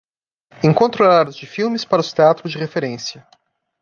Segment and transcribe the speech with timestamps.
[0.63, 3.23] Encontre horários de filmes para os teatros de referência.